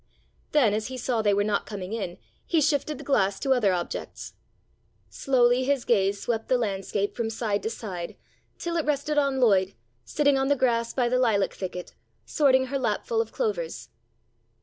Then 0.51 0.73
as 0.73 0.87
he 0.87 0.97
saw 0.97 1.21
they 1.21 1.31
were 1.31 1.43
not 1.43 1.67
coming 1.67 1.93
in, 1.93 2.17
he 2.47 2.59
shifted 2.59 2.97
the 2.97 3.03
glass 3.03 3.39
to 3.39 3.51
other 3.53 3.71
objects. 3.71 4.33
Slowly 5.11 5.63
his 5.63 5.85
gaze 5.85 6.19
swept 6.19 6.47
the 6.47 6.57
landscape 6.57 7.15
from 7.15 7.29
side 7.29 7.61
to 7.61 7.69
side, 7.69 8.15
till 8.57 8.77
it 8.77 8.85
rested 8.87 9.19
on 9.19 9.39
Lloyd, 9.39 9.75
sitting 10.03 10.39
on 10.39 10.47
the 10.47 10.55
grass 10.55 10.91
by 10.91 11.07
the 11.07 11.19
lilac 11.19 11.53
thicket, 11.53 11.93
sorting 12.25 12.65
her 12.65 12.79
lapful 12.79 13.21
of 13.21 13.31
clovers. 13.31 13.89